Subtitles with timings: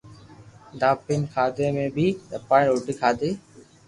[0.79, 3.29] دھاپين کادي مي بي دھاپين روٽي کادي